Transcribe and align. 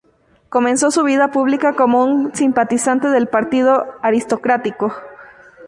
Comenzó 0.49 0.89
su 0.89 1.03
vida 1.03 1.29
pública 1.29 1.73
como 1.73 2.03
un 2.05 2.33
simpatizante 2.33 3.09
del 3.09 3.27
partido 3.27 3.85
aristocrático. 4.01 4.91